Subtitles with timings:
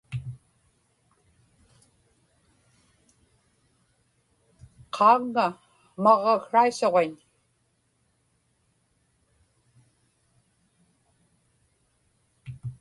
[4.95, 5.47] qaaŋŋa
[6.03, 7.13] maġġaksraisuġiñ